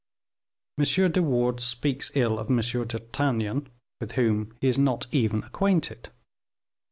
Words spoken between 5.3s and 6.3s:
acquainted."